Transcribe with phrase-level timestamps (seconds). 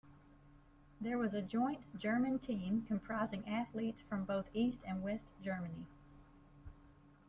[0.99, 5.85] There was a joint German team comprising athletes from both East and West Germany.